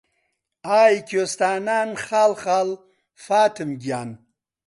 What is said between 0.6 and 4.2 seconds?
ئای کوێستانان خاڵ خاڵ فاتم گیان